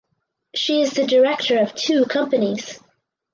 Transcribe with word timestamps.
She 0.55 0.81
is 0.81 0.93
the 0.93 1.05
director 1.05 1.59
of 1.59 1.75
two 1.75 2.05
companies. 2.07 2.79